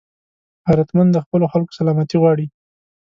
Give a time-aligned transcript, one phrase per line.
[0.67, 2.45] غیرتمند د خپلو خلکو سلامتي غواړي